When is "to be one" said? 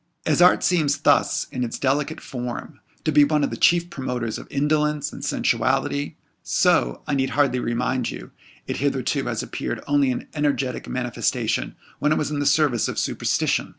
3.03-3.43